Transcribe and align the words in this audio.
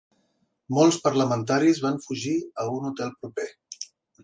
Molts 0.77 0.97
parlamentaris 1.07 1.83
van 1.85 2.01
fugir 2.07 2.35
a 2.65 2.67
un 2.79 2.91
hotel 2.91 3.15
proper. 3.21 3.49